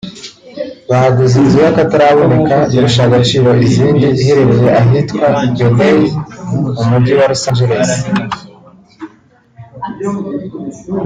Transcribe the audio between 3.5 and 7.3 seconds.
izindi iherereye ahitwa Bel Air mu Mujyi wa